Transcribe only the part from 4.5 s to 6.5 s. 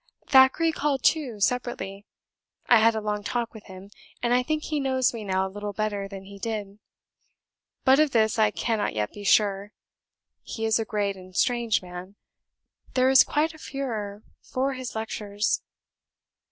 he knows me now a little better than he